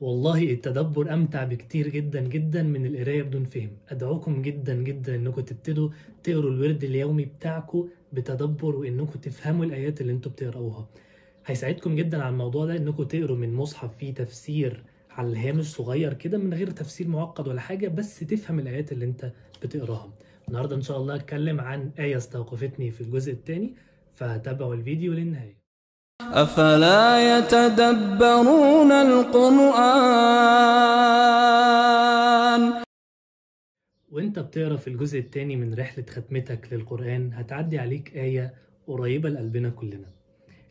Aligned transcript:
والله 0.00 0.42
التدبر 0.52 1.14
أمتع 1.14 1.44
بكتير 1.44 1.88
جدا 1.88 2.20
جدا 2.20 2.62
من 2.62 2.86
القراية 2.86 3.22
بدون 3.22 3.44
فهم. 3.44 3.70
أدعوكم 3.88 4.42
جدا 4.42 4.74
جدا 4.74 5.14
إنكم 5.14 5.40
تبتدوا 5.40 5.90
تقروا 6.22 6.50
الورد 6.50 6.84
اليومي 6.84 7.24
بتاعكم 7.24 7.88
بتدبر 8.12 8.76
وإنكم 8.76 9.18
تفهموا 9.20 9.64
الآيات 9.64 10.00
اللي 10.00 10.12
إنتوا 10.12 10.32
بتقرأوها. 10.32 10.88
هيساعدكم 11.46 11.96
جدا 11.96 12.22
على 12.22 12.32
الموضوع 12.32 12.66
ده 12.66 12.76
إنكم 12.76 13.02
تقروا 13.02 13.36
من 13.36 13.54
مصحف 13.54 13.96
فيه 13.96 14.14
تفسير 14.14 14.84
على 15.10 15.28
الهامش 15.28 15.64
صغير 15.66 16.14
كده 16.14 16.38
من 16.38 16.54
غير 16.54 16.70
تفسير 16.70 17.08
معقد 17.08 17.48
ولا 17.48 17.60
حاجة 17.60 17.88
بس 17.88 18.18
تفهم 18.20 18.58
الآيات 18.58 18.92
اللي 18.92 19.04
إنت 19.04 19.32
بتقراها. 19.62 20.12
النهاردة 20.48 20.76
إن 20.76 20.82
شاء 20.82 20.96
الله 21.00 21.14
هتكلم 21.14 21.60
عن 21.60 21.90
آية 21.98 22.16
استوقفتني 22.16 22.90
في 22.90 23.00
الجزء 23.00 23.32
الثاني 23.32 23.74
فتابعوا 24.14 24.74
الفيديو 24.74 25.12
للنهاية. 25.12 25.63
أفلا 26.20 27.38
يتدبرون 27.38 28.92
القرآن؟ 28.92 29.74
وانت 34.12 34.38
بتقرأ 34.38 34.76
في 34.76 34.88
الجزء 34.88 35.18
الثاني 35.18 35.56
من 35.56 35.74
رحلة 35.74 36.04
ختمتك 36.10 36.72
للقرآن 36.72 37.32
هتعدي 37.32 37.78
عليك 37.78 38.16
آية 38.16 38.54
قريبة 38.86 39.28
لقلبنا 39.28 39.70
كلنا. 39.70 40.06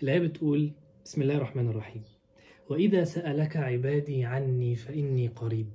الآية 0.03 0.19
بتقول 0.19 0.71
بسم 1.05 1.21
الله 1.21 1.35
الرحمن 1.35 1.69
الرحيم. 1.69 2.03
وإذا 2.69 3.03
سألك 3.03 3.57
عبادي 3.57 4.25
عني 4.25 4.75
فإني 4.75 5.27
قريب 5.27 5.69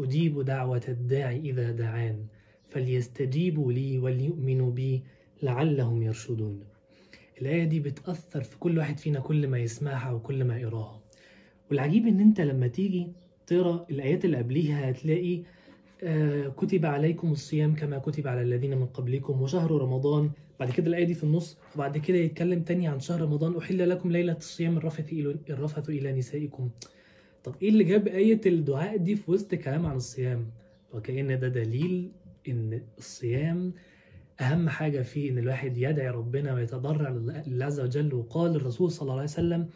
أجيب 0.00 0.40
دعوة 0.44 0.82
الداعي 0.88 1.40
إذا 1.40 1.70
دعان 1.70 2.26
فليستجيبوا 2.68 3.72
لي 3.72 3.98
وليؤمنوا 3.98 4.70
بي 4.70 5.02
لعلهم 5.42 6.02
يرشدون. 6.02 6.75
الآية 7.40 7.64
دي 7.64 7.80
بتأثر 7.80 8.42
في 8.42 8.58
كل 8.58 8.78
واحد 8.78 8.98
فينا 8.98 9.20
كل 9.20 9.48
ما 9.48 9.58
يسمعها 9.58 10.12
وكل 10.12 10.44
ما 10.44 10.58
يقراها. 10.58 11.00
والعجيب 11.70 12.06
إن 12.06 12.20
أنت 12.20 12.40
لما 12.40 12.66
تيجي 12.66 13.12
تقرأ 13.46 13.86
الآيات 13.90 14.24
اللي 14.24 14.36
قبليها 14.36 14.90
هتلاقي 14.90 15.42
آه 16.02 16.48
كتب 16.48 16.86
عليكم 16.86 17.32
الصيام 17.32 17.74
كما 17.74 17.98
كتب 17.98 18.26
على 18.28 18.42
الذين 18.42 18.78
من 18.78 18.86
قبلكم 18.86 19.42
وشهر 19.42 19.70
رمضان. 19.70 20.30
بعد 20.60 20.70
كده 20.70 20.86
الآية 20.86 21.04
دي 21.04 21.14
في 21.14 21.24
النص 21.24 21.58
وبعد 21.74 21.98
كده 21.98 22.16
يتكلم 22.18 22.62
تاني 22.62 22.88
عن 22.88 23.00
شهر 23.00 23.20
رمضان. 23.20 23.56
أحل 23.56 23.90
لكم 23.90 24.12
ليلة 24.12 24.32
الصيام 24.36 24.76
الرفث 24.76 25.12
إلى 25.12 25.36
الرفث 25.50 25.88
إلى 25.88 26.12
نسائكم. 26.12 26.70
طب 27.44 27.54
إيه 27.62 27.68
اللي 27.68 27.84
جاب 27.84 28.08
آية 28.08 28.40
الدعاء 28.46 28.96
دي 28.96 29.16
في 29.16 29.30
وسط 29.30 29.54
كلام 29.54 29.86
عن 29.86 29.96
الصيام؟ 29.96 30.46
وكأن 30.94 31.38
ده 31.38 31.48
دليل 31.48 32.10
إن 32.48 32.80
الصيام 32.98 33.72
أهم 34.40 34.68
حاجة 34.68 35.02
فيه 35.02 35.30
إن 35.30 35.38
الواحد 35.38 35.76
يدعي 35.76 36.10
ربنا 36.10 36.54
ويتضرع 36.54 37.10
لله 37.46 37.64
عز 37.64 37.80
وجل. 37.80 38.14
وقال 38.14 38.56
الرسول 38.56 38.90
صلى 38.90 39.02
الله 39.02 39.12
عليه 39.14 39.22
وسلم 39.24 39.68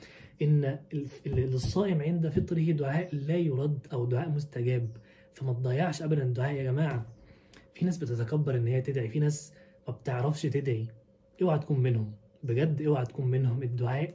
إن 0.42 0.78
للصائم 1.26 2.02
عند 2.02 2.28
فطره 2.28 2.72
دعاء 2.72 3.14
لا 3.14 3.36
يرد 3.36 3.86
أو 3.92 4.04
دعاء 4.04 4.28
مستجاب. 4.28 4.88
فما 5.34 5.52
تضيعش 5.52 6.02
أبدا 6.02 6.22
الدعاء 6.22 6.54
يا 6.54 6.62
جماعة. 6.62 7.06
في 7.74 7.84
ناس 7.84 7.98
بتتكبر 7.98 8.56
إن 8.56 8.66
هي 8.66 8.80
تدعي 8.80 9.08
في 9.08 9.18
ناس 9.18 9.52
ما 9.88 9.94
بتعرفش 9.94 10.42
تدعي. 10.42 10.86
اوعى 11.42 11.58
تكون 11.58 11.80
منهم. 11.80 12.12
بجد 12.42 12.82
اوعى 12.82 13.04
تكون 13.04 13.26
منهم. 13.26 13.62
الدعاء 13.62 14.14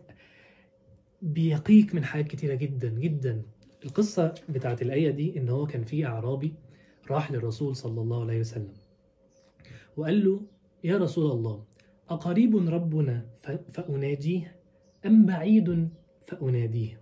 بيقيك 1.21 1.95
من 1.95 2.03
حاجات 2.03 2.27
كتيرة 2.27 2.55
جدا 2.55 2.89
جدا. 2.89 3.41
القصة 3.85 4.33
بتاعت 4.49 4.81
الآية 4.81 5.09
دي 5.09 5.39
إن 5.39 5.49
هو 5.49 5.67
كان 5.67 5.83
في 5.83 6.05
أعرابي 6.05 6.53
راح 7.11 7.31
للرسول 7.31 7.75
صلى 7.75 8.01
الله 8.01 8.21
عليه 8.21 8.39
وسلم. 8.39 8.73
وقال 9.97 10.25
له 10.25 10.41
يا 10.83 10.97
رسول 10.97 11.31
الله 11.31 11.63
أقريب 12.09 12.55
ربنا 12.69 13.25
فأناجيه 13.71 14.55
أم 15.05 15.25
بعيد 15.25 15.89
فأناديه؟ 16.25 17.01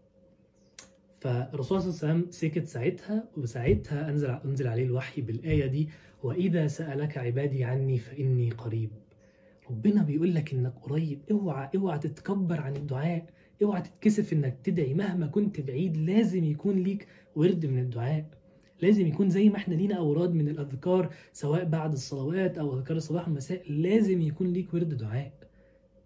فالرسول 1.19 1.81
صلى 1.81 1.89
الله 1.89 1.99
عليه 2.03 2.19
وسلم 2.19 2.31
سكت 2.31 2.67
ساعتها 2.67 3.23
وساعتها 3.37 4.09
أنزل, 4.09 4.29
أنزل 4.29 4.67
عليه 4.67 4.83
الوحي 4.85 5.21
بالآية 5.21 5.65
دي 5.65 5.89
وإذا 6.23 6.67
سألك 6.67 7.17
عبادي 7.17 7.63
عني 7.63 7.97
فإني 7.97 8.49
قريب. 8.49 8.89
ربنا 9.69 10.03
بيقول 10.03 10.35
لك 10.35 10.53
إنك 10.53 10.73
قريب. 10.81 11.21
اوعى 11.31 11.69
اوعى 11.75 11.99
تتكبر 11.99 12.61
عن 12.61 12.75
الدعاء. 12.75 13.25
اوعى 13.63 13.81
تتكسف 13.81 14.33
إنك 14.33 14.57
تدعي. 14.63 14.93
مهما 14.93 15.27
كنت 15.27 15.61
بعيد 15.61 15.97
لازم 15.97 16.43
يكون 16.43 16.83
ليك 16.83 17.07
ورد 17.35 17.65
من 17.65 17.79
الدعاء. 17.79 18.25
لازم 18.83 19.07
يكون 19.07 19.29
زي 19.29 19.49
ما 19.49 19.55
إحنا 19.57 19.75
لينا 19.75 19.95
أوراد 19.97 20.33
من 20.33 20.47
الأذكار 20.47 21.13
سواء 21.33 21.63
بعد 21.65 21.93
الصلوات 21.93 22.57
أو 22.57 22.77
أذكار 22.79 22.97
الصباح 22.97 23.27
والمساء 23.27 23.71
لازم 23.71 24.21
يكون 24.21 24.47
ليك 24.53 24.73
ورد 24.73 24.97
دعاء. 24.97 25.31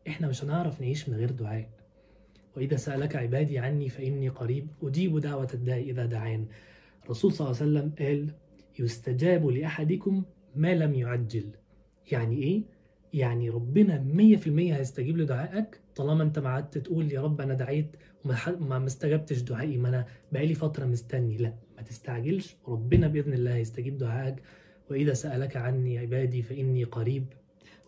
إحنا 0.07 0.27
مش 0.27 0.43
هنعرف 0.43 0.81
نعيش 0.81 1.09
من 1.09 1.15
غير 1.15 1.31
دعاء. 1.31 1.69
وإذا 2.57 2.75
سألك 2.75 3.15
عبادي 3.15 3.59
عني 3.59 3.89
فإني 3.89 4.29
قريب 4.29 4.67
أجيب 4.83 5.19
دعوة 5.19 5.47
الداعي 5.53 5.89
إذا 5.91 6.05
دعان. 6.05 6.45
الرسول 7.05 7.31
صلى 7.31 7.47
الله 7.47 7.61
عليه 7.61 7.71
وسلم 7.71 7.91
قال 7.99 8.33
يستجاب 8.79 9.47
لأحدكم 9.47 10.23
ما 10.55 10.75
لم 10.75 10.93
يعجل. 10.93 11.49
يعني 12.11 12.37
إيه؟ 12.43 12.63
يعني 13.17 13.49
ربنا 13.49 13.97
100% 13.97 14.47
هيستجيب 14.47 15.17
لدعائك. 15.17 15.79
طالما 15.95 16.23
انت 16.23 16.39
ما 16.39 16.49
قعدت 16.49 16.77
تقول 16.77 17.11
يا 17.11 17.21
رب 17.21 17.41
أنا 17.41 17.53
دعيت 17.53 17.95
وما 18.25 18.79
ما 18.79 18.85
استجبتش 18.85 19.41
دعائي 19.41 19.77
ما 19.77 19.89
أنا 19.89 20.05
بقالي 20.31 20.53
فترة 20.53 20.85
مستني. 20.85 21.37
لا 21.37 21.53
ما 21.77 21.81
تستعجلش. 21.83 22.55
ربنا 22.67 23.07
بإذن 23.07 23.33
الله 23.33 23.55
هيستجيب 23.55 23.97
دعائك. 23.97 24.35
وإذا 24.91 25.13
سألك 25.13 25.57
عني 25.57 25.97
عبادي 25.97 26.41
فإني 26.41 26.83
قريب. 26.83 27.25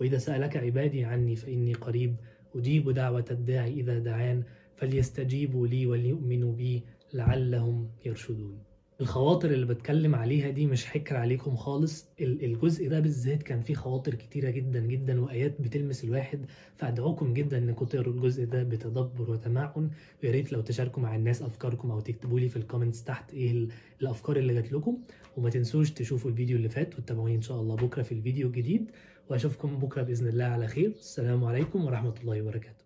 وإذا 0.01 0.17
سألك 0.17 0.57
عبادي 0.57 1.03
عني 1.05 1.35
فإني 1.35 1.73
قريب. 1.73 2.15
أجيب 2.55 2.89
دعوة 2.89 3.25
الداعي 3.31 3.73
إذا 3.73 3.99
دعان. 3.99 4.43
فليستجيبوا 4.75 5.67
لي 5.67 5.85
وليؤمنوا 5.85 6.53
بي 6.53 6.83
لعلهم 7.13 7.89
يرشدون. 8.05 8.68
الخواطر 9.01 9.51
اللي 9.51 9.65
بتكلم 9.65 10.15
عليها 10.15 10.49
دي 10.49 10.65
مش 10.65 10.85
حكر 10.85 11.17
عليكم 11.17 11.55
خالص. 11.55 12.05
الجزء 12.21 12.89
ده 12.89 12.99
بالذات 12.99 13.43
كان 13.43 13.61
فيه 13.61 13.73
خواطر 13.73 14.15
كتيرة 14.15 14.49
جدا 14.49 14.79
جدا 14.79 15.21
وآيات 15.21 15.61
بتلمس 15.61 16.03
الواحد 16.03 16.45
فأدعوكم 16.75 17.33
جدا 17.33 17.57
إنكم 17.57 17.85
تقروا 17.85 18.13
الجزء 18.13 18.45
ده 18.45 18.63
بتدبر 18.63 19.31
وتمعن. 19.31 19.89
ويا 20.23 20.31
ريت 20.31 20.51
لو 20.53 20.61
تشاركوا 20.61 21.03
مع 21.03 21.15
الناس 21.15 21.41
أفكاركم 21.41 21.91
أو 21.91 21.99
تكتبوا 21.99 22.39
لي 22.39 22.49
في 22.49 22.55
ال 22.57 22.62
comments 22.62 23.03
تحت 23.03 23.33
إيه 23.33 23.67
الأفكار 24.01 24.37
اللي 24.37 24.53
جات 24.53 24.71
لكم. 24.71 24.97
وما 25.37 25.49
تنسوش 25.49 25.91
تشوفوا 25.91 26.31
الفيديو 26.31 26.57
اللي 26.57 26.69
فات 26.69 26.99
وتتابعوني 26.99 27.35
إن 27.35 27.41
شاء 27.41 27.59
الله 27.59 27.75
بكرة 27.75 28.01
في 28.01 28.11
الفيديو 28.11 28.47
الجديد. 28.47 28.91
وأشوفكم 29.29 29.79
بكرة 29.79 30.01
بإذن 30.01 30.27
الله 30.27 30.45
على 30.45 30.67
خير. 30.67 30.89
السلام 30.99 31.45
عليكم 31.45 31.85
ورحمة 31.85 32.13
الله 32.21 32.41
وبركاته. 32.41 32.85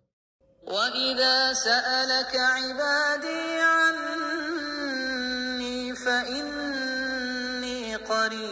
وإذا 0.66 1.52
سألك 1.52 2.32
عبادي 2.36 3.42
عني 3.60 4.43
فإني 6.04 7.96
قريب. 7.96 8.44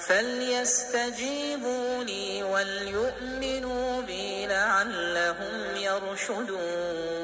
فليستجيبوا 0.07 2.03
لي 2.03 2.43
وليؤمنوا 2.43 4.01
بي 4.01 4.47
لعلهم 4.47 5.75
يرشدون. 5.75 7.22